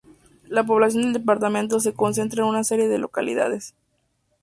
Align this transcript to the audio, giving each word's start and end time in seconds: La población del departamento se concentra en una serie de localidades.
La 0.47 0.63
población 0.63 1.03
del 1.03 1.13
departamento 1.13 1.79
se 1.79 1.93
concentra 1.93 2.41
en 2.41 2.49
una 2.49 2.63
serie 2.63 2.87
de 2.87 2.97
localidades. 2.97 3.75